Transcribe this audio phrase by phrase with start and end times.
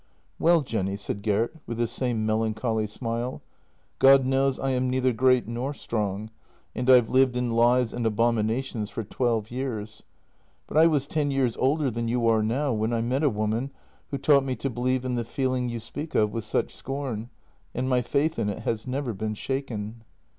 [0.39, 3.43] "Well, Jenny," said Gert, with his same melancholy smile
[4.09, 6.31] —"God knows, I am neither great nor strong,
[6.73, 10.01] and I've lived in lies and abominations for twelve years.
[10.65, 13.69] But I was ten years older than you are now when I met a woman
[14.09, 17.29] who taught me to believe in the feeling you speak of with such scorn,
[17.75, 20.01] and my faith in it has never been shaken."